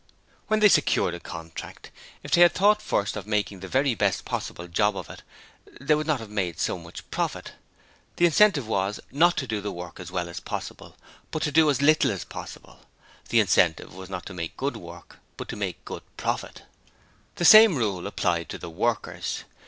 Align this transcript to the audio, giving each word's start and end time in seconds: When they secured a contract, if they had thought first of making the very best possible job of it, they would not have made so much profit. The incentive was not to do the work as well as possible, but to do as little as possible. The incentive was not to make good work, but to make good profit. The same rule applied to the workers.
When 0.47 0.61
they 0.61 0.67
secured 0.67 1.13
a 1.13 1.19
contract, 1.19 1.91
if 2.23 2.31
they 2.31 2.41
had 2.41 2.53
thought 2.53 2.81
first 2.81 3.15
of 3.15 3.27
making 3.27 3.59
the 3.59 3.67
very 3.67 3.93
best 3.93 4.25
possible 4.25 4.67
job 4.67 4.97
of 4.97 5.11
it, 5.11 5.21
they 5.79 5.93
would 5.93 6.07
not 6.07 6.19
have 6.19 6.31
made 6.31 6.57
so 6.59 6.79
much 6.79 7.07
profit. 7.11 7.51
The 8.15 8.25
incentive 8.25 8.67
was 8.67 8.99
not 9.11 9.37
to 9.37 9.45
do 9.45 9.61
the 9.61 9.71
work 9.71 9.99
as 9.99 10.09
well 10.09 10.27
as 10.27 10.39
possible, 10.39 10.95
but 11.29 11.43
to 11.43 11.51
do 11.51 11.69
as 11.69 11.83
little 11.83 12.09
as 12.09 12.23
possible. 12.23 12.79
The 13.29 13.41
incentive 13.41 13.93
was 13.93 14.09
not 14.09 14.25
to 14.25 14.33
make 14.33 14.57
good 14.57 14.75
work, 14.75 15.19
but 15.37 15.47
to 15.49 15.55
make 15.55 15.85
good 15.85 16.01
profit. 16.17 16.63
The 17.35 17.45
same 17.45 17.75
rule 17.75 18.07
applied 18.07 18.49
to 18.49 18.57
the 18.57 18.71
workers. 18.71 19.43